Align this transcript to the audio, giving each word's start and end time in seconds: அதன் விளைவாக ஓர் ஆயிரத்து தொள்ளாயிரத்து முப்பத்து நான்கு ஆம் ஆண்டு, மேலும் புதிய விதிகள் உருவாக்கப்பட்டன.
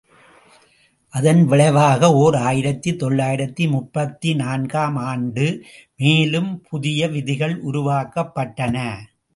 அதன் 1.13 1.41
விளைவாக 1.45 2.09
ஓர் 2.13 2.35
ஆயிரத்து 2.35 2.95
தொள்ளாயிரத்து 2.95 3.67
முப்பத்து 3.67 4.35
நான்கு 4.35 4.77
ஆம் 4.77 4.99
ஆண்டு, 5.11 5.47
மேலும் 5.95 6.51
புதிய 6.69 7.07
விதிகள் 7.07 7.55
உருவாக்கப்பட்டன. 7.63 8.77